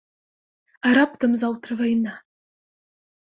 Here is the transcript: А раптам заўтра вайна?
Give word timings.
А 0.85 0.93
раптам 0.99 1.31
заўтра 1.43 1.71
вайна? 1.81 2.13